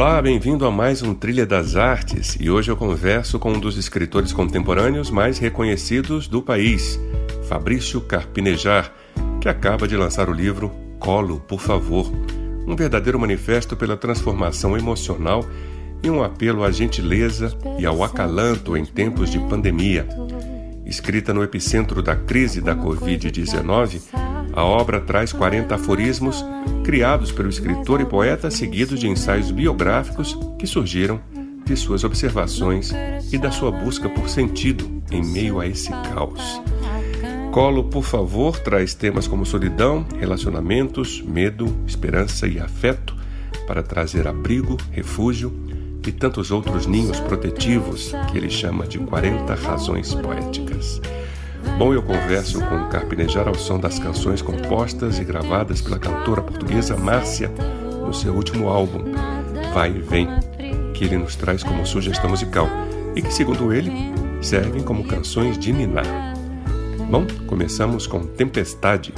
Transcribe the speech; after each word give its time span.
Olá, 0.00 0.22
bem-vindo 0.22 0.64
a 0.64 0.70
mais 0.70 1.02
um 1.02 1.12
Trilha 1.12 1.44
das 1.44 1.76
Artes 1.76 2.34
e 2.40 2.48
hoje 2.48 2.70
eu 2.70 2.76
converso 2.76 3.38
com 3.38 3.52
um 3.52 3.60
dos 3.60 3.76
escritores 3.76 4.32
contemporâneos 4.32 5.10
mais 5.10 5.36
reconhecidos 5.38 6.26
do 6.26 6.40
país, 6.40 6.98
Fabrício 7.46 8.00
Carpinejar, 8.00 8.90
que 9.42 9.46
acaba 9.46 9.86
de 9.86 9.98
lançar 9.98 10.30
o 10.30 10.32
livro 10.32 10.72
Colo, 10.98 11.40
por 11.40 11.60
favor, 11.60 12.10
um 12.66 12.74
verdadeiro 12.74 13.20
manifesto 13.20 13.76
pela 13.76 13.94
transformação 13.94 14.74
emocional 14.74 15.44
e 16.02 16.08
um 16.08 16.22
apelo 16.22 16.64
à 16.64 16.70
gentileza 16.70 17.54
e 17.78 17.84
ao 17.84 18.02
acalanto 18.02 18.78
em 18.78 18.86
tempos 18.86 19.28
de 19.28 19.38
pandemia. 19.38 20.08
Escrita 20.86 21.34
no 21.34 21.44
epicentro 21.44 22.02
da 22.02 22.16
crise 22.16 22.62
da 22.62 22.74
Covid-19, 22.74 24.00
a 24.52 24.64
obra 24.64 25.00
traz 25.00 25.32
40 25.32 25.74
aforismos 25.74 26.44
criados 26.84 27.30
pelo 27.30 27.48
escritor 27.48 28.00
e 28.00 28.04
poeta, 28.04 28.50
seguidos 28.50 28.98
de 28.98 29.08
ensaios 29.08 29.50
biográficos 29.50 30.36
que 30.58 30.66
surgiram 30.66 31.20
de 31.64 31.76
suas 31.76 32.02
observações 32.02 32.92
e 33.32 33.38
da 33.38 33.50
sua 33.50 33.70
busca 33.70 34.08
por 34.08 34.28
sentido 34.28 35.02
em 35.10 35.24
meio 35.24 35.60
a 35.60 35.66
esse 35.66 35.90
caos. 35.90 36.60
Colo, 37.52 37.84
por 37.84 38.04
favor, 38.04 38.58
traz 38.58 38.94
temas 38.94 39.26
como 39.26 39.44
solidão, 39.44 40.06
relacionamentos, 40.18 41.20
medo, 41.22 41.66
esperança 41.86 42.46
e 42.46 42.60
afeto 42.60 43.14
para 43.66 43.82
trazer 43.82 44.26
abrigo, 44.28 44.76
refúgio 44.90 45.52
e 46.06 46.12
tantos 46.12 46.50
outros 46.50 46.86
ninhos 46.86 47.20
protetivos 47.20 48.12
que 48.30 48.38
ele 48.38 48.50
chama 48.50 48.86
de 48.86 48.98
40 48.98 49.54
razões 49.54 50.14
poéticas. 50.14 51.00
Bom, 51.78 51.94
eu 51.94 52.02
converso 52.02 52.60
com 52.60 52.88
Carpinejar 52.88 53.48
ao 53.48 53.54
som 53.54 53.78
das 53.78 53.98
canções 53.98 54.42
compostas 54.42 55.18
e 55.18 55.24
gravadas 55.24 55.80
pela 55.80 55.98
cantora 55.98 56.42
portuguesa 56.42 56.96
Márcia 56.96 57.50
no 58.04 58.12
seu 58.12 58.34
último 58.34 58.68
álbum, 58.68 59.12
Vai 59.72 59.90
e 59.90 60.00
Vem, 60.00 60.28
que 60.92 61.04
ele 61.04 61.16
nos 61.16 61.36
traz 61.36 61.62
como 61.62 61.86
sugestão 61.86 62.28
musical 62.30 62.68
e 63.14 63.22
que, 63.22 63.32
segundo 63.32 63.72
ele, 63.72 63.90
servem 64.42 64.82
como 64.82 65.04
canções 65.04 65.58
de 65.58 65.72
ninar. 65.72 66.04
Bom, 67.10 67.26
começamos 67.46 68.06
com 68.06 68.20
Tempestade. 68.20 69.12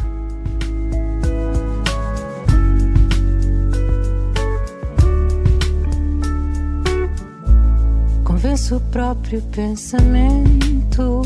Convenço 8.24 8.76
o 8.76 8.80
próprio 8.80 9.42
pensamento 9.42 11.22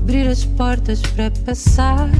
abrir 0.00 0.28
as 0.28 0.44
portas 0.44 1.00
para 1.02 1.30
passar 1.44 2.10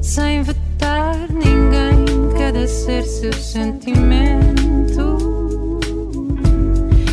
sem 0.00 0.42
vetar 0.42 1.14
ninguém. 1.30 2.08
Cada 2.38 2.66
ser 2.66 3.02
seu 3.02 3.32
sentimento 3.32 4.58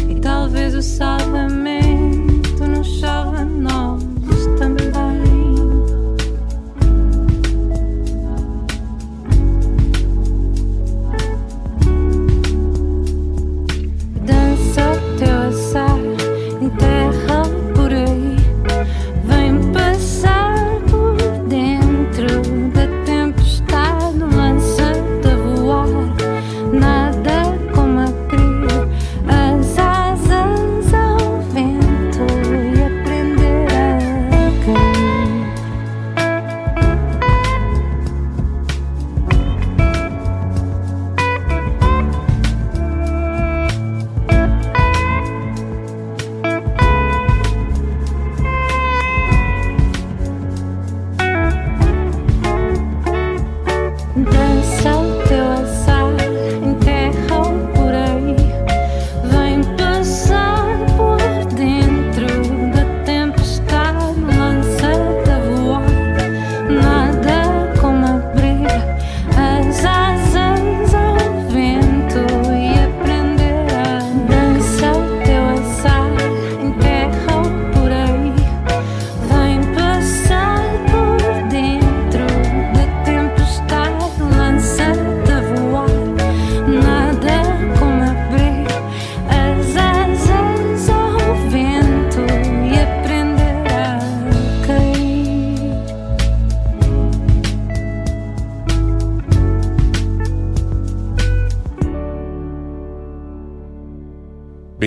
e 0.10 0.20
talvez 0.22 0.74
o 0.76 0.82
salvamento 0.82 1.75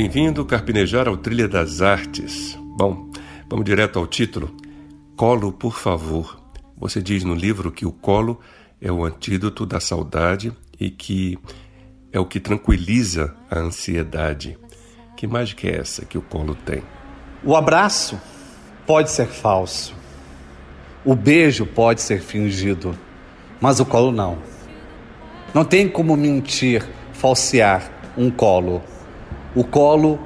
Bem-vindo, 0.01 0.45
Carpinejar, 0.45 1.09
ao 1.09 1.17
Trilha 1.17 1.49
das 1.49 1.83
Artes. 1.83 2.57
Bom, 2.77 3.11
vamos 3.51 3.65
direto 3.65 3.99
ao 3.99 4.07
título. 4.07 4.55
Colo, 5.17 5.51
por 5.51 5.77
favor. 5.77 6.41
Você 6.77 7.03
diz 7.03 7.25
no 7.25 7.35
livro 7.35 7.73
que 7.73 7.85
o 7.85 7.91
colo 7.91 8.39
é 8.81 8.93
o 8.93 9.05
antídoto 9.05 9.67
da 9.67 9.81
saudade 9.81 10.53
e 10.79 10.89
que 10.89 11.37
é 12.13 12.21
o 12.21 12.25
que 12.25 12.39
tranquiliza 12.39 13.35
a 13.51 13.59
ansiedade. 13.59 14.57
Que 15.17 15.27
mágica 15.27 15.67
é 15.67 15.81
essa 15.81 16.05
que 16.05 16.17
o 16.17 16.23
colo 16.23 16.55
tem? 16.55 16.81
O 17.43 17.57
abraço 17.57 18.21
pode 18.87 19.11
ser 19.11 19.27
falso. 19.27 19.97
O 21.05 21.17
beijo 21.17 21.67
pode 21.67 22.03
ser 22.03 22.23
fingido, 22.23 22.97
mas 23.61 23.81
o 23.81 23.85
colo 23.85 24.13
não. 24.13 24.39
Não 25.53 25.65
tem 25.65 25.89
como 25.89 26.17
mentir, 26.17 26.89
falsear 27.13 27.91
um 28.17 28.31
colo. 28.31 28.81
O 29.59 29.65
colo 29.65 30.21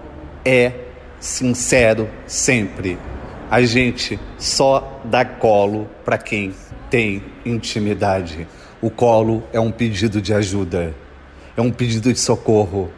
é 0.44 0.75
sincero 1.19 2.06
sempre. 2.26 2.99
A 3.50 3.62
gente 3.62 4.20
só 4.37 5.00
dá 5.06 5.25
colo 5.25 5.88
para 6.05 6.19
quem 6.19 6.52
tem 6.90 7.23
intimidade. 7.43 8.46
O 8.82 8.90
colo 8.90 9.43
é 9.50 9.58
um 9.58 9.73
pedido 9.73 10.20
de 10.20 10.34
ajuda, 10.34 10.94
é 11.56 11.62
um 11.62 11.70
pedido 11.70 12.12
de 12.12 12.20
socorro. 12.20 12.90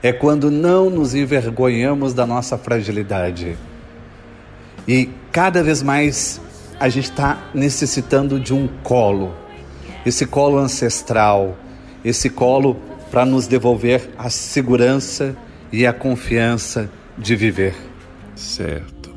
É 0.00 0.12
quando 0.12 0.48
não 0.48 0.88
nos 0.90 1.12
envergonhamos 1.12 2.14
da 2.14 2.24
nossa 2.24 2.56
fragilidade. 2.56 3.58
E 4.86 5.10
cada 5.32 5.60
vez 5.60 5.82
mais 5.82 6.40
a 6.78 6.88
gente 6.88 7.10
está 7.10 7.50
necessitando 7.52 8.38
de 8.38 8.54
um 8.54 8.68
colo, 8.84 9.34
esse 10.06 10.24
colo 10.24 10.56
ancestral, 10.56 11.58
esse 12.04 12.30
colo 12.30 12.76
para 13.10 13.26
nos 13.26 13.48
devolver 13.48 14.08
a 14.16 14.30
segurança 14.30 15.34
e 15.72 15.86
a 15.86 15.92
confiança 15.92 16.90
de 17.16 17.36
viver. 17.36 17.74
Certo. 18.34 19.14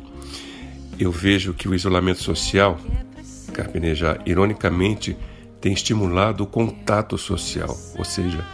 Eu 1.00 1.12
vejo 1.12 1.54
que 1.54 1.68
o 1.68 1.74
isolamento 1.74 2.22
social, 2.22 2.78
Carpeneja, 3.54 4.20
ironicamente, 4.26 5.18
tem 5.60 5.74
estimulado 5.74 6.44
o 6.44 6.48
contato 6.48 7.18
social, 7.18 7.78
ou 7.98 8.04
seja, 8.04 8.46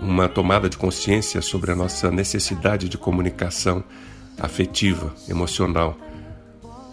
uma 0.00 0.28
tomada 0.28 0.68
de 0.68 0.76
consciência 0.76 1.40
sobre 1.40 1.70
a 1.70 1.76
nossa 1.76 2.10
necessidade 2.10 2.88
de 2.88 2.98
comunicação, 2.98 3.84
afetiva, 4.40 5.14
emocional, 5.28 5.96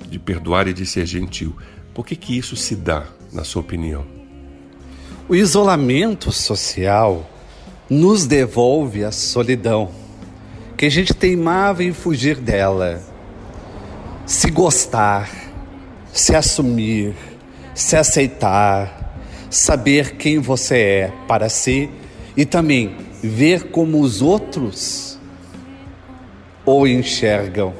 de 0.08 0.20
perdoar 0.20 0.68
e 0.68 0.74
de 0.74 0.86
ser 0.86 1.06
gentil. 1.06 1.56
Por 1.94 2.06
que, 2.06 2.16
que 2.16 2.38
isso 2.38 2.56
se 2.56 2.76
dá, 2.76 3.06
na 3.32 3.44
sua 3.44 3.62
opinião? 3.62 4.06
O 5.28 5.36
isolamento 5.36 6.32
social 6.32 7.28
nos 7.90 8.26
devolve 8.26 9.04
a 9.04 9.12
solidão, 9.12 9.90
que 10.80 10.86
a 10.86 10.90
gente 10.90 11.14
teimava 11.14 11.84
em 11.84 11.92
fugir 11.92 12.38
dela. 12.38 13.04
Se 14.26 14.50
gostar, 14.50 15.30
se 16.14 16.34
assumir, 16.34 17.14
se 17.76 17.98
aceitar, 17.98 19.14
saber 19.50 20.16
quem 20.16 20.40
você 20.40 20.78
é 20.78 21.14
para 21.28 21.50
si 21.50 21.90
e 22.38 22.46
também 22.46 22.96
ver 23.22 23.72
como 23.72 24.00
os 24.00 24.22
outros 24.22 25.20
o 26.66 26.88
enxergam. 26.88 27.74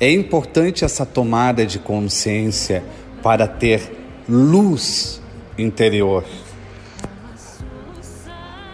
É 0.00 0.10
importante 0.10 0.86
essa 0.86 1.04
tomada 1.04 1.66
de 1.66 1.78
consciência 1.78 2.82
para 3.22 3.46
ter 3.46 3.92
luz 4.26 5.20
interior. 5.58 6.24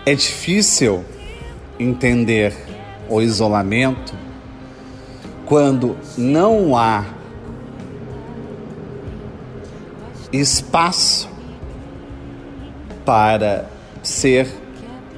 É 0.06 0.14
difícil 0.14 1.04
entender 1.82 2.54
o 3.08 3.20
isolamento 3.20 4.14
quando 5.44 5.96
não 6.16 6.76
há 6.76 7.04
espaço 10.32 11.28
para 13.04 13.66
ser 14.02 14.48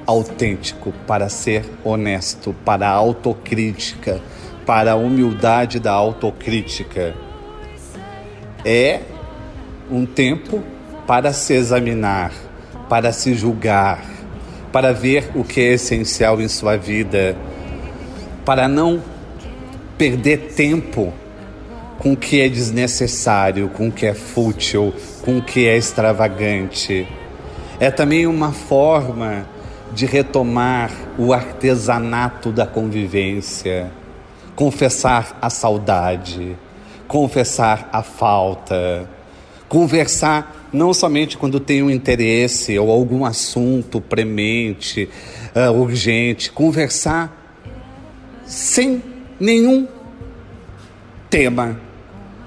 autêntico, 0.05 0.93
para 1.07 1.29
ser 1.29 1.65
honesto, 1.83 2.53
para 2.65 2.87
a 2.89 2.91
autocrítica, 2.91 4.19
para 4.65 4.91
a 4.91 4.95
humildade 4.95 5.79
da 5.79 5.91
autocrítica. 5.91 7.15
É 8.63 9.01
um 9.89 10.05
tempo 10.05 10.61
para 11.07 11.31
se 11.31 11.53
examinar, 11.53 12.31
para 12.89 13.11
se 13.11 13.35
julgar, 13.35 14.14
para 14.75 14.91
ver 14.91 15.31
o 15.33 15.41
que 15.41 15.61
é 15.61 15.73
essencial 15.75 16.41
em 16.41 16.49
sua 16.49 16.75
vida, 16.75 17.33
para 18.43 18.67
não 18.67 19.01
perder 19.97 20.53
tempo 20.53 21.13
com 21.97 22.11
o 22.11 22.17
que 22.17 22.41
é 22.41 22.49
desnecessário, 22.49 23.69
com 23.69 23.87
o 23.87 23.91
que 23.93 24.05
é 24.05 24.13
fútil, 24.13 24.93
com 25.21 25.37
o 25.37 25.41
que 25.41 25.65
é 25.65 25.77
extravagante. 25.77 27.07
É 27.79 27.89
também 27.89 28.27
uma 28.27 28.51
forma 28.51 29.47
de 29.93 30.05
retomar 30.05 30.91
o 31.17 31.31
artesanato 31.31 32.51
da 32.51 32.67
convivência, 32.67 33.89
confessar 34.57 35.37
a 35.41 35.49
saudade, 35.49 36.57
confessar 37.07 37.87
a 37.93 38.03
falta, 38.03 39.07
conversar 39.75 40.69
não 40.71 40.93
somente 40.93 41.37
quando 41.37 41.59
tem 41.59 41.83
um 41.83 41.89
interesse 41.89 42.79
ou 42.79 42.89
algum 42.89 43.25
assunto 43.25 43.99
premente, 43.99 45.09
uh, 45.53 45.69
urgente, 45.69 46.49
conversar 46.49 47.59
sem 48.45 49.03
nenhum 49.37 49.85
tema, 51.29 51.77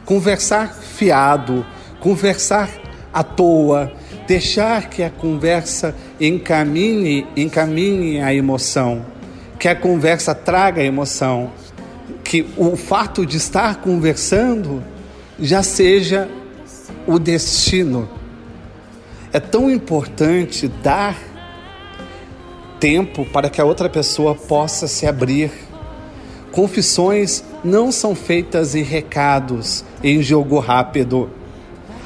conversar 0.06 0.72
fiado, 0.72 1.66
conversar 2.00 2.70
à 3.12 3.22
toa, 3.22 3.92
deixar 4.26 4.88
que 4.88 5.02
a 5.02 5.10
conversa 5.10 5.94
encaminhe, 6.18 7.26
encaminhe 7.36 8.22
a 8.22 8.32
emoção, 8.32 9.04
que 9.58 9.68
a 9.68 9.76
conversa 9.76 10.34
traga 10.34 10.80
a 10.80 10.84
emoção, 10.84 11.52
que 12.24 12.46
o 12.56 12.74
fato 12.74 13.26
de 13.26 13.36
estar 13.36 13.82
conversando 13.82 14.82
já 15.38 15.62
seja 15.62 16.26
o 17.08 17.18
destino. 17.18 18.06
É 19.32 19.40
tão 19.40 19.70
importante 19.70 20.68
dar 20.68 21.16
tempo 22.78 23.24
para 23.24 23.48
que 23.48 23.60
a 23.60 23.64
outra 23.64 23.88
pessoa 23.88 24.34
possa 24.34 24.86
se 24.86 25.06
abrir. 25.06 25.50
Confissões 26.52 27.42
não 27.64 27.90
são 27.90 28.14
feitas 28.14 28.74
em 28.74 28.82
recados, 28.82 29.84
em 30.04 30.22
jogo 30.22 30.58
rápido. 30.58 31.30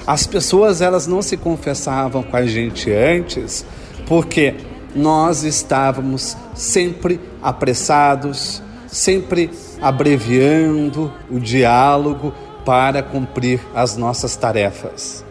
As 0.06 0.24
pessoas 0.24 0.80
elas 0.80 1.06
não 1.08 1.20
se 1.20 1.36
confessavam 1.36 2.22
com 2.22 2.36
a 2.36 2.46
gente 2.46 2.90
antes 2.92 3.66
porque 4.06 4.54
nós 4.94 5.42
estávamos 5.42 6.36
sempre 6.54 7.20
apressados, 7.42 8.62
sempre 8.86 9.50
abreviando 9.80 11.12
o 11.30 11.40
diálogo 11.40 12.32
para 12.64 13.02
cumprir 13.02 13.60
as 13.74 13.96
nossas 13.96 14.36
tarefas. 14.36 15.24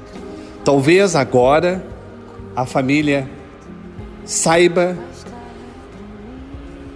Talvez 0.63 1.15
agora 1.15 1.83
a 2.55 2.65
família 2.65 3.29
saiba 4.25 4.97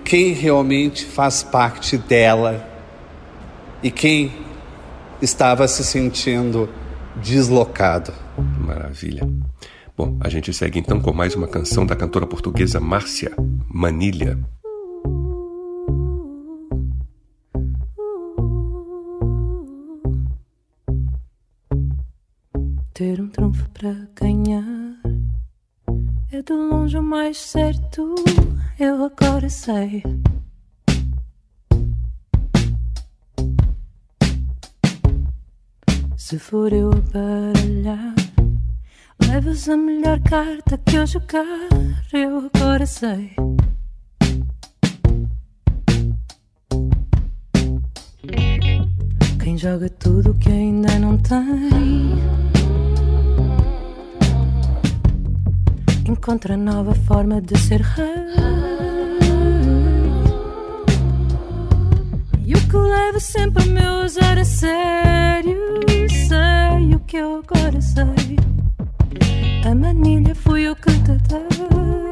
quem 0.04 0.34
realmente 0.34 1.06
faz 1.06 1.42
parte 1.42 1.98
dela 1.98 2.68
e 3.82 3.90
quem 3.90 4.32
estava 5.22 5.68
se 5.68 5.84
sentindo 5.84 6.70
deslocado. 7.16 8.14
Maravilha. 8.60 9.28
Bom, 9.98 10.18
a 10.20 10.30
gente 10.30 10.54
segue 10.54 10.78
então 10.78 11.00
com 11.00 11.14
mais 11.14 11.36
uma 11.36 11.48
canção 11.48 11.86
da 11.86 11.96
cantora 11.96 12.28
portuguesa 12.28 12.80
Márcia, 12.80 13.32
Manilha. 13.68 14.38
Longe 26.86 26.98
o 27.00 27.02
mais 27.02 27.38
certo, 27.38 28.14
eu 28.80 29.06
agora 29.06 29.50
sei. 29.50 30.04
Se 36.16 36.38
for 36.38 36.72
eu 36.72 36.92
a 36.92 37.02
baralhar, 37.12 38.14
levas 39.28 39.68
a 39.68 39.76
melhor 39.76 40.20
carta 40.22 40.78
que 40.78 40.98
eu 40.98 41.08
jogar, 41.08 41.46
eu 42.14 42.52
agora 42.54 42.86
sei. 42.86 43.36
Quem 49.44 49.58
joga 49.58 49.90
tudo 49.90 50.36
que 50.36 50.50
ainda 50.50 51.00
não 51.00 51.18
tem, 51.18 52.45
encontra 56.08 56.56
nova 56.56 56.94
forma 56.94 57.42
de 57.42 57.58
ser 57.58 57.82
rei. 57.82 58.06
E 62.46 62.54
o 62.54 62.62
que 62.70 62.78
leva 62.78 63.20
sempre 63.20 63.68
o 63.68 63.72
meu 63.72 64.02
azar 64.02 64.38
a 64.38 64.46
sério 64.46 65.76
sei 66.28 66.96
o 66.96 67.00
que 67.00 67.18
eu 67.18 67.44
agora 67.44 67.82
sei. 67.82 68.38
A 69.66 69.74
manilha 69.74 70.36
fui 70.36 70.64
eu 70.64 70.76
que 70.76 70.92
te 70.92 71.18
dei. 71.28 72.05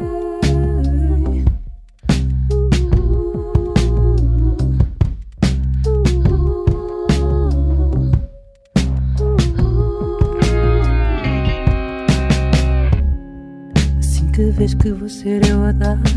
Ser 15.79 16.12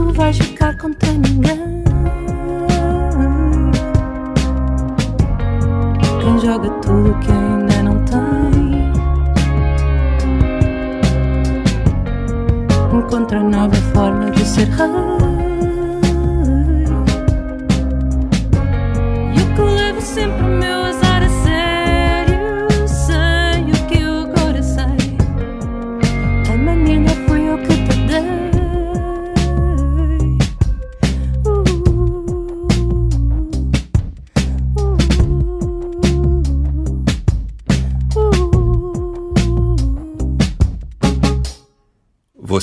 tu 0.00 0.12
vais 0.14 0.36
ficar 0.36 0.74
contra 0.78 1.12
ninguém. 1.12 1.84
Quem 6.20 6.38
joga 6.40 6.70
tudo 6.80 7.14
que 7.20 7.30
ainda 7.30 7.82
não 7.82 8.02
tem. 8.04 8.92
Encontra 12.98 13.42
nova 13.42 13.76
forma 13.92 14.30
de 14.30 14.44
ser 14.44 14.68
rei. 14.68 14.88
E 19.34 19.42
o 19.42 19.54
que 19.54 19.60
levo 19.60 20.00
sempre 20.00 20.42
meu 20.44 20.84
a 20.84 20.92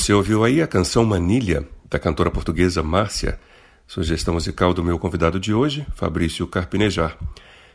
Você 0.07 0.13
ouviu 0.13 0.45
aí 0.45 0.61
a 0.61 0.67
canção 0.67 1.03
Manilha, 1.03 1.67
da 1.89 1.99
cantora 1.99 2.31
portuguesa 2.31 2.81
Márcia, 2.81 3.37
sugestão 3.85 4.35
musical 4.35 4.73
do 4.73 4.81
meu 4.81 4.97
convidado 4.97 5.37
de 5.37 5.53
hoje, 5.53 5.85
Fabrício 5.95 6.47
Carpinejar. 6.47 7.17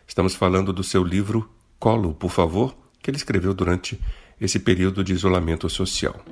Estamos 0.08 0.34
falando 0.34 0.72
do 0.72 0.82
seu 0.82 1.04
livro 1.04 1.46
Colo, 1.78 2.14
por 2.14 2.30
favor, 2.30 2.74
que 3.02 3.10
ele 3.10 3.18
escreveu 3.18 3.52
durante 3.52 4.00
esse 4.40 4.58
período 4.58 5.04
de 5.04 5.12
isolamento 5.12 5.68
social. 5.68 6.24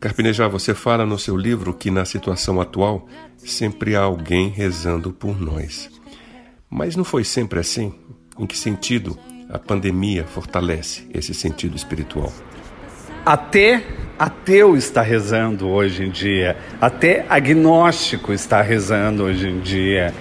Carpinejar, 0.00 0.48
você 0.48 0.72
fala 0.72 1.04
no 1.04 1.18
seu 1.18 1.36
livro 1.36 1.74
que 1.74 1.90
na 1.90 2.06
situação 2.06 2.58
atual 2.58 3.06
sempre 3.36 3.96
há 3.96 4.00
alguém 4.00 4.48
rezando 4.48 5.12
por 5.12 5.38
nós. 5.38 5.90
Mas 6.70 6.96
não 6.96 7.04
foi 7.04 7.22
sempre 7.22 7.60
assim? 7.60 7.92
Em 8.38 8.46
que 8.46 8.56
sentido 8.56 9.18
a 9.50 9.58
pandemia 9.58 10.24
fortalece 10.24 11.06
esse 11.12 11.34
sentido 11.34 11.76
espiritual? 11.76 12.32
Até 13.28 13.82
ateu 14.18 14.74
está 14.74 15.02
rezando 15.02 15.68
hoje 15.68 16.02
em 16.02 16.08
dia, 16.08 16.56
até 16.80 17.26
agnóstico 17.28 18.32
está 18.32 18.62
rezando 18.62 19.24
hoje 19.24 19.50
em 19.50 19.60
dia. 19.60 20.14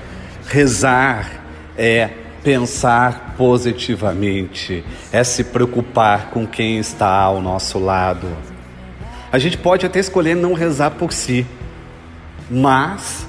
Rezar 0.46 1.42
é 1.78 2.10
pensar 2.44 3.34
positivamente, 3.38 4.84
é 5.10 5.24
se 5.24 5.46
preocupar 5.46 6.32
com 6.32 6.46
quem 6.46 6.80
está 6.80 7.08
ao 7.08 7.42
nosso 7.42 7.80
lado. 7.80 8.28
A 9.32 9.40
gente 9.40 9.58
pode 9.58 9.86
até 9.86 10.02
escolher 10.02 10.36
não 10.36 10.52
rezar 10.52 10.92
por 10.92 11.14
si, 11.14 11.48
mas 12.52 13.26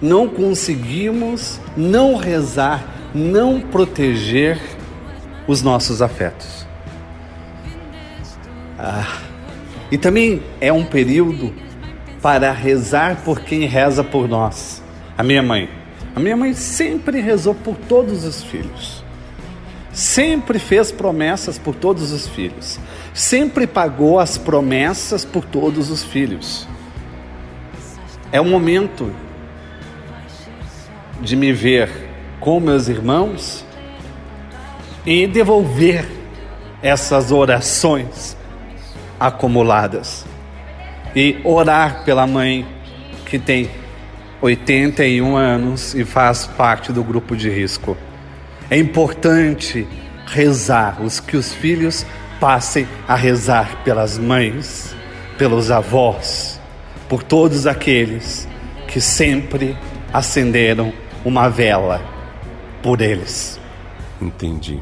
não 0.00 0.30
conseguimos 0.30 1.60
não 1.76 2.16
rezar, 2.16 2.82
não 3.14 3.60
proteger 3.60 4.58
os 5.46 5.60
nossos 5.60 6.00
afetos. 6.00 6.69
Ah, 8.82 9.18
e 9.90 9.98
também 9.98 10.42
é 10.58 10.72
um 10.72 10.86
período 10.86 11.52
para 12.22 12.50
rezar 12.50 13.16
por 13.16 13.40
quem 13.40 13.66
reza 13.66 14.02
por 14.02 14.26
nós. 14.26 14.82
A 15.18 15.22
minha 15.22 15.42
mãe. 15.42 15.68
A 16.16 16.20
minha 16.20 16.34
mãe 16.34 16.54
sempre 16.54 17.20
rezou 17.20 17.54
por 17.54 17.76
todos 17.76 18.24
os 18.24 18.42
filhos. 18.42 19.04
Sempre 19.92 20.58
fez 20.58 20.90
promessas 20.90 21.58
por 21.58 21.74
todos 21.74 22.10
os 22.10 22.26
filhos. 22.26 22.80
Sempre 23.12 23.66
pagou 23.66 24.18
as 24.18 24.38
promessas 24.38 25.26
por 25.26 25.44
todos 25.44 25.90
os 25.90 26.02
filhos. 26.02 26.66
É 28.32 28.40
o 28.40 28.46
momento 28.46 29.12
de 31.20 31.36
me 31.36 31.52
ver 31.52 31.90
com 32.40 32.58
meus 32.58 32.88
irmãos 32.88 33.62
e 35.04 35.26
devolver 35.26 36.08
essas 36.82 37.30
orações 37.30 38.39
acumuladas. 39.20 40.24
E 41.14 41.38
orar 41.44 42.02
pela 42.04 42.26
mãe 42.26 42.66
que 43.26 43.38
tem 43.38 43.70
81 44.40 45.36
anos 45.36 45.94
e 45.94 46.04
faz 46.04 46.46
parte 46.46 46.92
do 46.92 47.04
grupo 47.04 47.36
de 47.36 47.50
risco. 47.50 47.96
É 48.70 48.78
importante 48.78 49.86
rezar, 50.26 51.02
os 51.02 51.20
que 51.20 51.36
os 51.36 51.52
filhos 51.52 52.06
passem 52.40 52.88
a 53.06 53.14
rezar 53.14 53.82
pelas 53.84 54.16
mães, 54.16 54.94
pelos 55.36 55.70
avós, 55.70 56.60
por 57.08 57.22
todos 57.22 57.66
aqueles 57.66 58.48
que 58.88 59.00
sempre 59.00 59.76
acenderam 60.12 60.92
uma 61.24 61.48
vela 61.48 62.00
por 62.82 63.00
eles. 63.00 63.60
Entendi. 64.20 64.80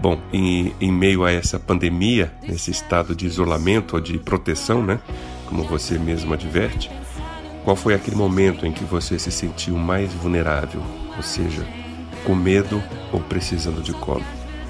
Bom, 0.00 0.18
em, 0.32 0.72
em 0.80 0.90
meio 0.90 1.24
a 1.24 1.30
essa 1.30 1.58
pandemia, 1.58 2.32
nesse 2.48 2.70
estado 2.70 3.14
de 3.14 3.26
isolamento 3.26 3.94
ou 3.96 4.00
de 4.00 4.16
proteção, 4.18 4.82
né? 4.82 4.98
Como 5.46 5.62
você 5.64 5.98
mesmo 5.98 6.32
adverte, 6.32 6.90
qual 7.64 7.76
foi 7.76 7.92
aquele 7.92 8.16
momento 8.16 8.66
em 8.66 8.72
que 8.72 8.82
você 8.82 9.18
se 9.18 9.30
sentiu 9.30 9.76
mais 9.76 10.10
vulnerável? 10.14 10.80
Ou 11.16 11.22
seja, 11.22 11.66
com 12.24 12.34
medo 12.34 12.82
ou 13.12 13.20
precisando 13.20 13.82
de 13.82 13.92
colo? 13.92 14.24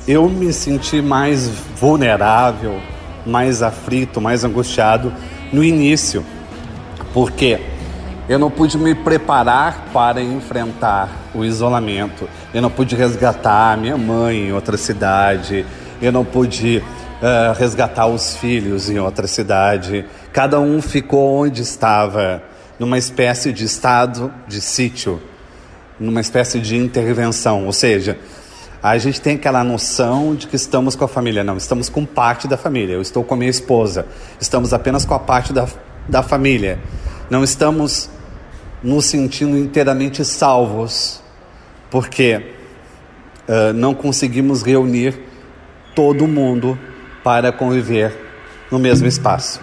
Eu 0.08 0.28
me 0.28 0.52
senti 0.52 1.00
mais 1.00 1.46
vulnerável, 1.76 2.80
mais 3.24 3.62
aflito, 3.62 4.20
mais 4.20 4.42
angustiado 4.42 5.12
no 5.52 5.62
início, 5.62 6.24
porque 7.12 7.60
eu 8.30 8.38
não 8.38 8.48
pude 8.48 8.78
me 8.78 8.94
preparar 8.94 9.86
para 9.92 10.22
enfrentar 10.22 11.08
o 11.34 11.44
isolamento. 11.44 12.28
Eu 12.54 12.62
não 12.62 12.70
pude 12.70 12.94
resgatar 12.94 13.76
minha 13.76 13.98
mãe 13.98 14.46
em 14.46 14.52
outra 14.52 14.76
cidade. 14.76 15.66
Eu 16.00 16.12
não 16.12 16.24
pude 16.24 16.78
uh, 16.78 17.52
resgatar 17.58 18.06
os 18.06 18.36
filhos 18.36 18.88
em 18.88 19.00
outra 19.00 19.26
cidade. 19.26 20.06
Cada 20.32 20.60
um 20.60 20.80
ficou 20.80 21.40
onde 21.42 21.62
estava, 21.62 22.40
numa 22.78 22.96
espécie 22.96 23.52
de 23.52 23.64
estado 23.64 24.32
de 24.46 24.60
sítio, 24.60 25.20
numa 25.98 26.20
espécie 26.20 26.60
de 26.60 26.76
intervenção. 26.76 27.66
Ou 27.66 27.72
seja, 27.72 28.16
a 28.80 28.96
gente 28.96 29.20
tem 29.20 29.34
aquela 29.34 29.64
noção 29.64 30.36
de 30.36 30.46
que 30.46 30.54
estamos 30.54 30.94
com 30.94 31.04
a 31.04 31.08
família. 31.08 31.42
Não, 31.42 31.56
estamos 31.56 31.88
com 31.88 32.06
parte 32.06 32.46
da 32.46 32.56
família. 32.56 32.94
Eu 32.94 33.02
estou 33.02 33.24
com 33.24 33.34
a 33.34 33.36
minha 33.36 33.50
esposa. 33.50 34.06
Estamos 34.40 34.72
apenas 34.72 35.04
com 35.04 35.14
a 35.14 35.18
parte 35.18 35.52
da, 35.52 35.66
da 36.08 36.22
família. 36.22 36.78
Não 37.28 37.42
estamos 37.42 38.08
nos 38.82 39.04
sentindo 39.06 39.56
inteiramente 39.58 40.24
salvos, 40.24 41.22
porque 41.90 42.54
uh, 43.48 43.72
não 43.74 43.94
conseguimos 43.94 44.62
reunir 44.62 45.18
todo 45.94 46.26
mundo 46.26 46.78
para 47.22 47.52
conviver 47.52 48.16
no 48.70 48.78
mesmo 48.78 49.06
espaço. 49.06 49.60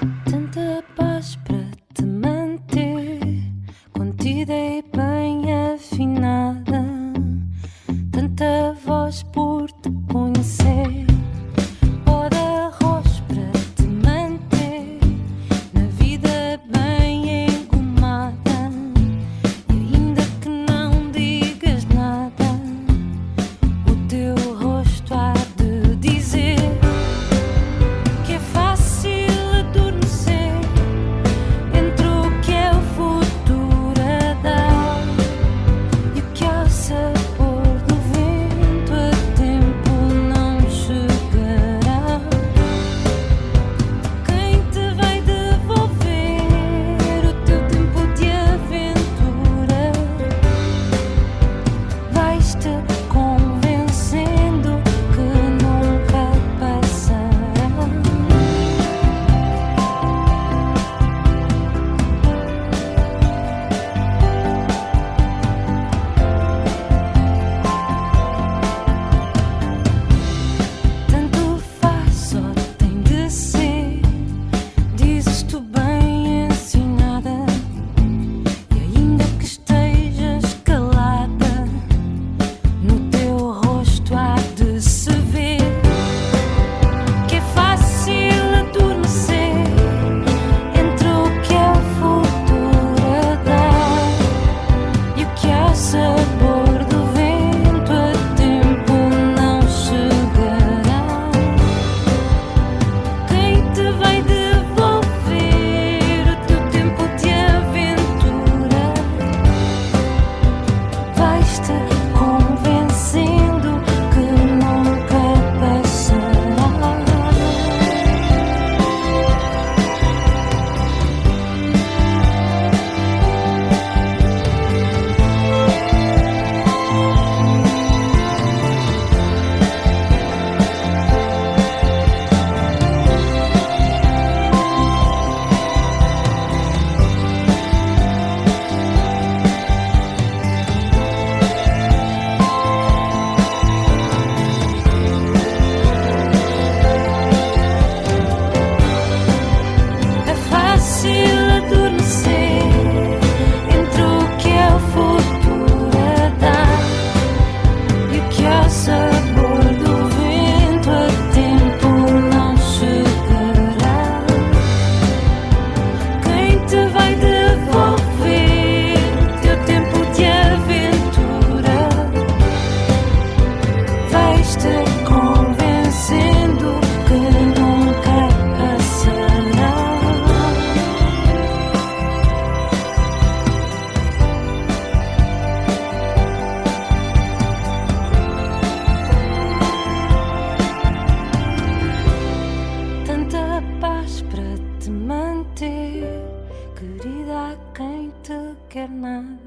Querida, 196.77 197.53
a 197.53 197.73
quem 197.73 198.13
te 198.21 198.55
quer 198.69 198.89
nada. 198.89 199.37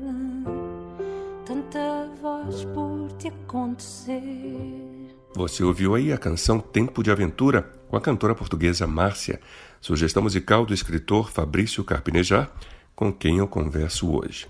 Tanta 1.47 2.09
voz 2.21 2.65
por 2.65 3.09
te 3.19 3.29
acontecer. 3.29 5.17
Você 5.35 5.63
ouviu 5.63 5.95
aí 5.95 6.13
a 6.13 6.19
canção 6.19 6.59
Tempo 6.59 7.03
de 7.03 7.11
Aventura 7.11 7.63
com 7.89 7.97
a 7.97 8.01
cantora 8.01 8.35
portuguesa 8.35 8.87
Márcia, 8.87 9.41
sugestão 9.81 10.23
musical 10.23 10.67
do 10.67 10.75
escritor 10.75 11.31
Fabrício 11.31 11.85
Carpinejar, 11.85 12.51
com 12.97 13.13
quem 13.13 13.39
eu 13.39 13.47
converso 13.47 14.11
hoje. 14.11 14.49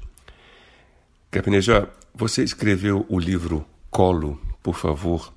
Carpinejar, 1.30 1.90
você 2.14 2.42
escreveu 2.42 3.04
o 3.08 3.18
livro 3.18 3.64
Colo, 3.90 4.40
por 4.62 4.74
favor, 4.74 5.32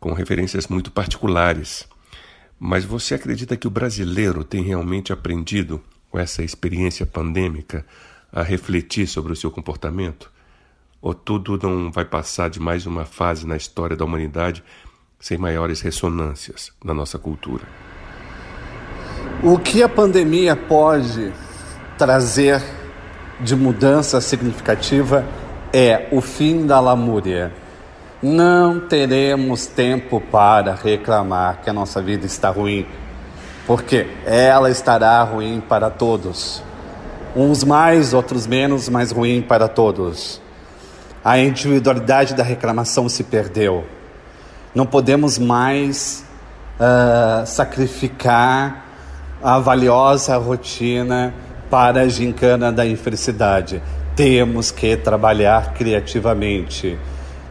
com 0.00 0.12
referências 0.12 0.66
muito 0.66 0.90
particulares. 0.90 1.88
Mas 2.58 2.84
você 2.84 3.14
acredita 3.14 3.56
que 3.56 3.66
o 3.66 3.70
brasileiro 3.70 4.42
tem 4.42 4.62
realmente 4.62 5.12
aprendido, 5.12 5.82
com 6.10 6.18
essa 6.18 6.42
experiência 6.42 7.06
pandêmica, 7.06 7.84
a 8.32 8.42
refletir 8.42 9.06
sobre 9.06 9.32
o 9.32 9.36
seu 9.36 9.50
comportamento? 9.50 10.30
Ou 11.00 11.14
tudo 11.14 11.58
não 11.62 11.90
vai 11.90 12.04
passar 12.04 12.50
de 12.50 12.60
mais 12.60 12.86
uma 12.86 13.04
fase 13.04 13.46
na 13.46 13.56
história 13.56 13.96
da 13.96 14.04
humanidade 14.04 14.62
sem 15.18 15.38
maiores 15.38 15.80
ressonâncias 15.80 16.72
na 16.84 16.92
nossa 16.92 17.18
cultura? 17.18 17.64
O 19.42 19.58
que 19.58 19.82
a 19.82 19.88
pandemia 19.88 20.56
pode 20.56 21.32
trazer 21.98 22.62
de 23.40 23.54
mudança 23.54 24.20
significativa 24.20 25.26
é 25.72 26.08
o 26.10 26.20
fim 26.20 26.66
da 26.66 26.80
lamúria. 26.80 27.52
Não 28.22 28.80
teremos 28.80 29.66
tempo 29.66 30.20
para 30.20 30.74
reclamar 30.74 31.60
que 31.62 31.68
a 31.68 31.72
nossa 31.72 32.00
vida 32.00 32.24
está 32.24 32.48
ruim, 32.48 32.86
porque 33.66 34.06
ela 34.24 34.70
estará 34.70 35.22
ruim 35.24 35.60
para 35.60 35.90
todos. 35.90 36.62
Uns 37.34 37.64
mais, 37.64 38.14
outros 38.14 38.46
menos, 38.46 38.88
mas 38.88 39.10
ruim 39.10 39.42
para 39.42 39.68
todos. 39.68 40.40
A 41.24 41.38
individualidade 41.38 42.34
da 42.34 42.44
reclamação 42.44 43.08
se 43.08 43.24
perdeu. 43.24 43.84
Não 44.74 44.86
podemos 44.86 45.38
mais 45.38 46.24
uh, 46.78 47.44
sacrificar 47.44 48.86
a 49.42 49.58
valiosa 49.58 50.36
rotina 50.36 51.34
para 51.68 52.02
a 52.02 52.08
gincana 52.08 52.70
da 52.70 52.86
infelicidade. 52.86 53.82
Temos 54.14 54.70
que 54.70 54.96
trabalhar 54.96 55.74
criativamente, 55.74 56.96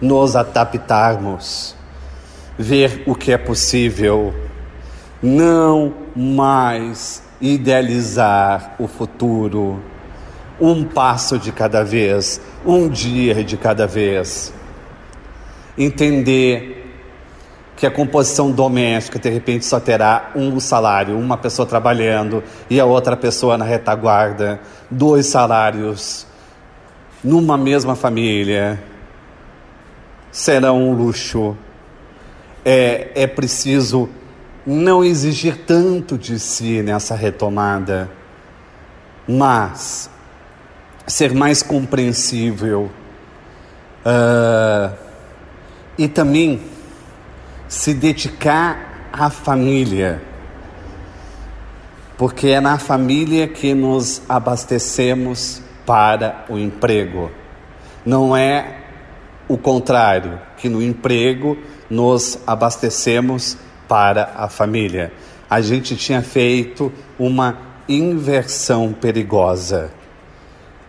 nos 0.01 0.36
adaptarmos, 0.36 1.75
ver 2.58 3.04
o 3.06 3.13
que 3.13 3.32
é 3.32 3.38
possível, 3.38 4.34
não 5.25 5.91
mais 6.15 7.23
idealizar 7.41 8.75
o 8.77 8.88
futuro, 8.88 9.81
um 10.61 10.83
passo 10.83 11.39
de 11.39 11.51
cada 11.51 11.83
vez, 11.83 12.39
um 12.63 12.88
dia 12.88 13.43
de 13.43 13.57
cada 13.57 13.88
vez. 13.88 14.53
Entender 15.75 16.83
que 17.75 17.88
a 17.88 17.91
composição 17.91 18.51
doméstica 18.51 19.17
de 19.17 19.29
repente 19.29 19.65
só 19.65 19.79
terá 19.79 20.31
um 20.35 20.59
salário, 20.59 21.17
uma 21.17 21.38
pessoa 21.38 21.65
trabalhando 21.65 22.43
e 22.69 22.79
a 22.79 22.85
outra 22.85 23.17
pessoa 23.17 23.57
na 23.57 23.65
retaguarda, 23.65 24.61
dois 24.91 25.25
salários 25.25 26.27
numa 27.23 27.57
mesma 27.57 27.95
família, 27.95 28.79
será 30.31 30.71
um 30.71 30.93
luxo. 30.93 31.57
É, 32.63 33.09
é 33.15 33.27
preciso 33.27 34.07
não 34.65 35.04
exigir 35.04 35.65
tanto 35.65 36.17
de 36.17 36.39
si 36.39 36.82
nessa 36.82 37.15
retomada, 37.15 38.10
mas 39.28 40.10
ser 41.06 41.34
mais 41.34 41.62
compreensível 41.62 42.89
uh, 44.06 44.95
e 45.97 46.08
também 46.08 46.62
se 47.67 47.93
dedicar 47.93 49.10
à 49.13 49.30
família, 49.30 50.21
porque 52.17 52.47
é 52.47 52.60
na 52.60 52.80
família 52.80 53.47
que 53.47 53.73
nos 53.73 54.21
abastecemos 54.28 55.62
para 55.86 56.45
o 56.49 56.58
emprego. 56.58 57.30
Não 58.06 58.36
é 58.36 58.78
o 59.47 59.58
contrário, 59.58 60.39
que 60.58 60.69
no 60.69 60.82
emprego 60.82 61.58
nos 61.89 62.39
abastecemos 62.47 63.58
para 63.88 64.34
a 64.36 64.48
família. 64.48 65.12
A 65.50 65.62
gente 65.62 65.95
tinha 65.95 66.21
feito 66.21 66.91
uma 67.17 67.58
inversão 67.88 68.93
perigosa. 68.93 69.91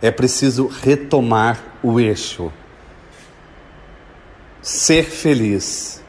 É 0.00 0.10
preciso 0.10 0.66
retomar 0.66 1.62
o 1.82 2.00
eixo. 2.00 2.52
Ser 4.62 5.04
feliz 5.04 6.02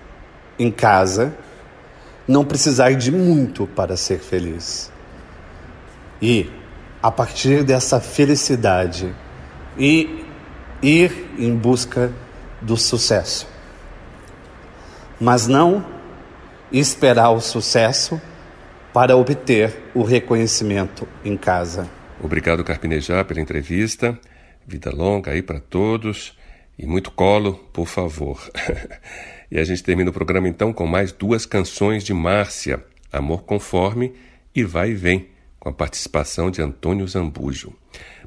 em 0.58 0.71
casa, 0.71 1.36
não 2.28 2.43
precisar 2.43 2.93
de 2.93 3.12
muito 3.12 3.67
para 3.67 3.95
ser 3.95 4.19
feliz. 4.19 4.91
E, 6.21 6.50
a 7.02 7.12
partir 7.12 7.63
dessa 7.63 8.00
felicidade, 8.00 9.13
e 9.78 10.26
ir 10.82 11.30
em 11.38 11.56
busca 11.56 12.12
do 12.62 12.76
sucesso. 12.76 13.47
Mas 15.19 15.47
não 15.47 15.96
esperar 16.71 17.30
o 17.32 17.39
sucesso 17.39 18.21
para 18.93 19.15
obter 19.15 19.91
o 19.93 20.03
reconhecimento 20.03 21.08
em 21.23 21.38
casa. 21.38 21.89
Obrigado, 22.21 22.63
Carpinejar, 22.63 23.25
pela 23.25 23.41
entrevista. 23.41 24.17
Vida 24.65 24.91
longa 24.91 25.32
aí 25.32 25.41
para 25.41 25.60
todos 25.60 26.38
e 26.77 26.86
muito 26.86 27.12
colo, 27.12 27.53
por 27.71 27.88
favor. 27.88 28.39
E 29.49 29.58
a 29.58 29.63
gente 29.63 29.82
termina 29.82 30.10
o 30.10 30.13
programa 30.13 30.49
então 30.49 30.73
com 30.73 30.86
mais 30.86 31.13
duas 31.13 31.45
canções 31.45 32.03
de 32.03 32.13
Márcia, 32.13 32.84
Amor 33.12 33.43
Conforme 33.43 34.13
e 34.53 34.62
Vai 34.62 34.91
e 34.91 34.93
Vem, 34.93 35.30
com 35.58 35.69
a 35.69 35.73
participação 35.73 36.51
de 36.51 36.62
Antônio 36.62 37.08
Zambujo. 37.08 37.73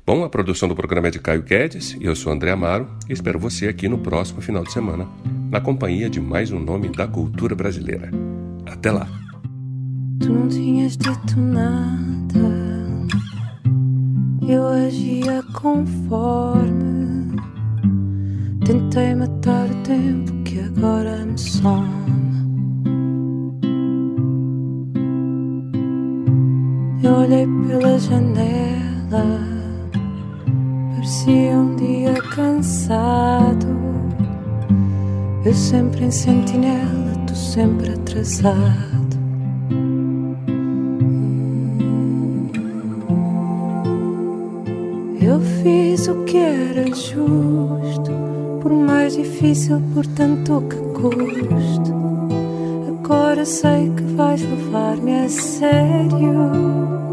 Bom, 0.06 0.24
a 0.24 0.28
produção 0.28 0.68
do 0.68 0.74
programa 0.74 1.08
é 1.08 1.10
de 1.10 1.18
Caio 1.18 1.42
Guedes 1.42 1.96
e 2.00 2.04
eu 2.04 2.16
sou 2.16 2.32
André 2.32 2.50
Amaro 2.50 2.88
e 3.08 3.12
espero 3.12 3.38
você 3.38 3.68
aqui 3.68 3.88
no 3.88 3.98
próximo 3.98 4.40
final 4.40 4.64
de 4.64 4.72
semana, 4.72 5.06
na 5.50 5.60
companhia 5.60 6.10
de 6.10 6.20
mais 6.20 6.50
um 6.50 6.58
nome 6.58 6.88
da 6.88 7.06
cultura 7.06 7.54
brasileira. 7.54 8.10
Até 8.66 8.90
lá! 8.90 9.06
Tu 10.20 10.32
não 10.32 10.48
tinhas 10.48 10.96
dito 10.96 11.38
nada, 11.38 12.38
eu 14.48 14.66
agia 14.66 15.42
conforme 15.52 17.00
tentei 18.64 19.14
matar 19.14 19.68
o 19.68 19.82
tempo 19.82 20.32
que 20.44 20.60
agora 20.60 21.24
me 21.24 21.38
some. 21.38 22.00
Eu 27.02 27.14
olhei 27.14 27.46
pela 27.66 27.98
janela, 27.98 29.49
parecia 31.30 31.52
um 31.52 31.76
dia 31.76 32.14
cansado. 32.34 33.66
Eu 35.44 35.54
sempre 35.54 36.04
em 36.04 36.10
sentinela, 36.10 37.12
tu 37.26 37.34
sempre 37.34 37.92
atrasado. 37.92 38.90
Eu 45.22 45.40
fiz 45.62 46.08
o 46.08 46.24
que 46.24 46.36
era 46.36 46.86
justo 46.88 48.10
por 48.60 48.72
mais 48.72 49.16
difícil, 49.16 49.80
por 49.94 50.06
tanto 50.06 50.62
que 50.62 50.76
custe. 50.76 51.92
Agora 52.88 53.44
sei 53.44 53.90
que 53.90 54.02
vais 54.14 54.42
levar-me 54.42 55.24
a 55.24 55.28
sério. 55.28 57.10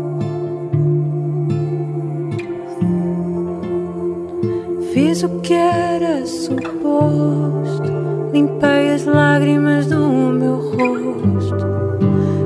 O 5.23 5.39
que 5.39 5.53
era 5.53 6.23
suposto, 6.27 7.91
limpei 8.31 8.91
as 8.93 9.03
lágrimas 9.05 9.87
do 9.87 9.97
meu 9.97 10.57
rosto. 10.57 11.65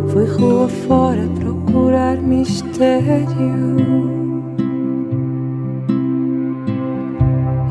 Fui 0.08 0.26
rua 0.26 0.70
fora 0.88 1.22
procurar 1.38 2.16
mistério. 2.16 3.28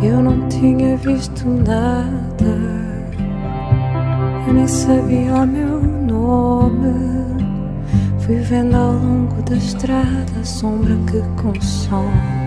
Eu 0.02 0.22
não 0.22 0.46
tinha 0.48 0.98
visto 0.98 1.48
nada, 1.48 2.58
eu 4.46 4.52
nem 4.52 4.68
sabia 4.68 5.34
o 5.34 5.46
meu 5.46 5.80
nome. 5.80 6.94
Fui 8.18 8.36
vendo 8.36 8.76
ao 8.76 8.92
longo 8.92 9.42
da 9.48 9.56
estrada 9.56 10.40
a 10.40 10.44
sombra 10.44 10.94
que 11.10 11.22
consome. 11.42 12.39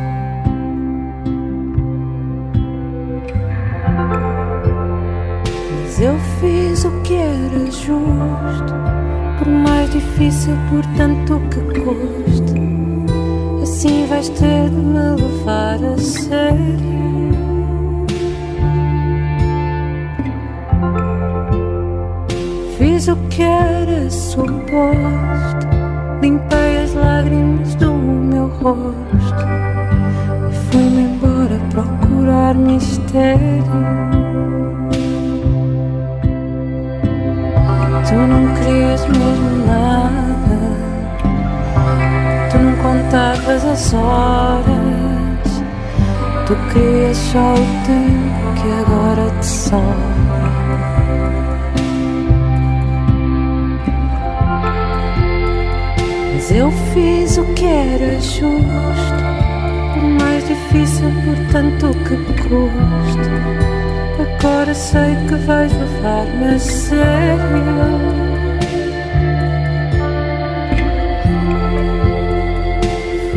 Eu 6.04 6.20
fiz 6.40 6.84
o 6.84 6.92
que 7.02 7.16
era 7.16 7.66
justo, 7.72 8.74
por 9.40 9.48
mais 9.48 9.90
difícil, 9.90 10.54
por 10.70 10.86
tanto 10.98 11.40
que 11.50 11.62
custe 11.80 12.64
Assim 13.64 14.06
vais 14.08 14.28
ter 14.30 14.70
de 14.70 14.76
me 14.76 15.16
levar 15.16 15.80
a 15.84 15.98
sério. 15.98 17.34
Fiz 22.78 23.08
o 23.08 23.16
que 23.30 23.42
era 23.42 24.10
suposto, 24.10 25.68
limpei 26.22 26.84
as 26.84 26.94
lágrimas 26.94 27.76
do 27.76 27.94
meu 27.94 28.48
rosto 28.48 29.46
e 30.52 30.72
fui-me 30.72 31.04
embora 31.04 31.58
procurar 31.72 32.54
mistério. 32.56 34.13
Contavas 43.74 43.94
as 43.94 43.94
horas, 43.94 45.64
tu 46.46 46.56
querias 46.72 47.18
só 47.18 47.54
o 47.54 47.66
tempo 47.86 48.54
que 48.62 48.70
agora 48.82 49.30
te 49.40 49.46
sobra. 49.46 49.84
Mas 56.34 56.52
eu 56.52 56.72
fiz 56.94 57.38
o 57.38 57.46
que 57.54 57.66
era 57.66 58.20
justo, 58.22 58.44
por 59.94 60.04
mais 60.22 60.48
difícil, 60.48 61.12
por 61.26 61.38
tanto 61.52 61.90
que 62.06 62.16
custe. 62.44 63.30
Agora 64.20 64.74
sei 64.74 65.16
que 65.28 65.36
vais 65.46 65.72
levar-me 65.74 66.56
a 66.56 66.60
sério. 66.60 68.23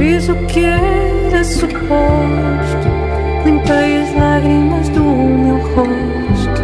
Fiz 0.07 0.29
o 0.29 0.37
que 0.47 0.61
era 0.65 1.43
suposto, 1.43 2.89
limpei 3.45 4.03
as 4.03 4.15
lágrimas 4.15 4.89
do 4.91 5.03
meu 5.03 5.57
rosto 5.75 6.63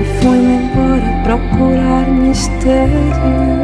e 0.00 0.04
fui-me 0.22 0.54
embora 0.54 1.22
procurar 1.22 2.08
mistério. 2.08 3.59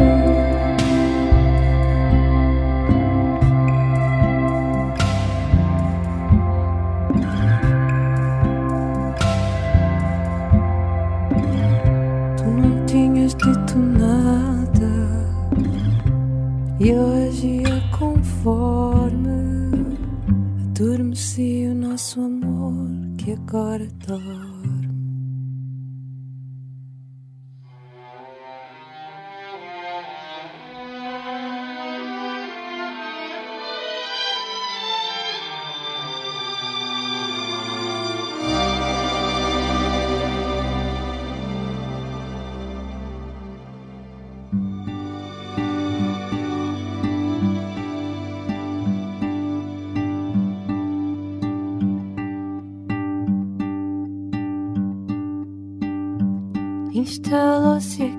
Instalou-se 57.07 58.03
aqui 58.03 58.16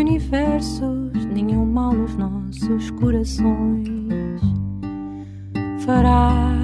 universos. 0.00 1.26
Nenhum 1.26 1.66
mal 1.66 1.92
nos 1.92 2.16
nossos 2.16 2.90
corações 2.92 4.40
farás. 5.84 6.60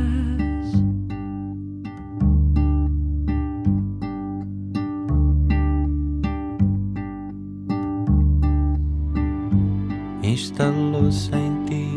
Instalou-se 10.22 11.30
em 11.34 11.64
ti 11.66 11.88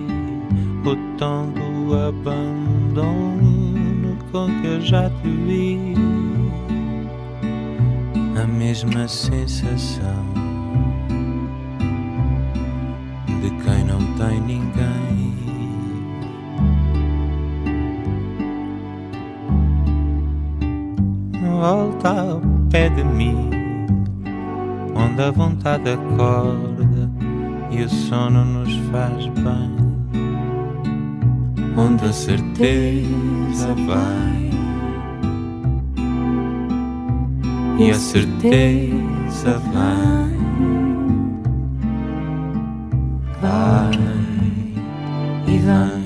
o 0.86 0.96
tom 1.18 1.52
do 1.52 1.96
abandono 1.96 4.18
com 4.32 4.48
que 4.62 4.68
eu 4.68 4.82
já 4.82 5.10
te 5.10 5.30
vi. 5.30 5.94
A 8.42 8.48
mesma 8.48 9.08
sensação 9.08 10.49
onde 25.70 25.76
a 25.76 25.78
vontade 25.78 25.90
acorda 25.90 27.12
e 27.70 27.84
o 27.84 27.90
sono 27.90 28.44
nos 28.44 28.76
faz 28.92 29.28
bem. 29.28 29.90
Onde 31.78 32.06
a 32.06 32.14
certeza 32.14 33.74
vai 33.88 34.50
e 37.80 37.92
a 37.92 37.94
certeza 37.94 39.62
vai, 39.74 40.34
vai 43.42 43.92
e 45.48 45.58
vai. 45.60 45.99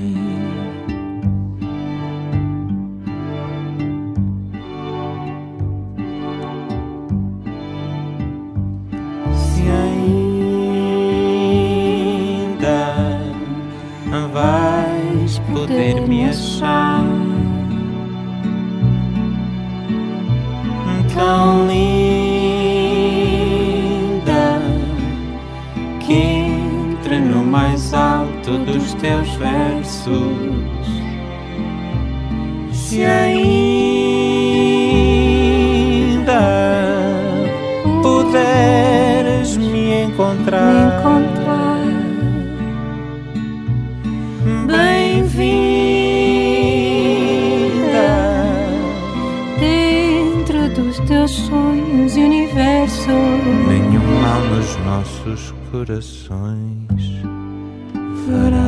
Encontrar. 40.71 41.86
Me 44.67 45.19
encontrar. 45.19 45.84
teus 51.08 51.32
sonhos 51.32 52.15
e 52.15 52.21
universo. 52.21 53.12
Nenhum 53.67 54.21
mal 54.21 54.41
nos 54.41 54.76
nossos 54.78 55.54
corações 55.71 57.23
fará. 58.26 58.62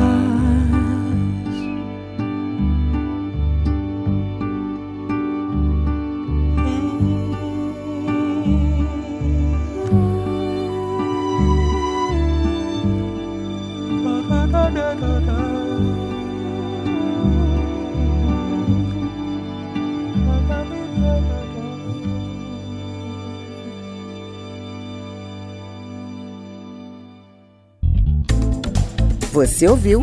Você 29.56 29.66
ouviu 29.66 30.02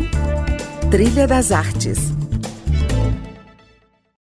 Trilha 0.90 1.28
das 1.28 1.52
Artes 1.52 2.13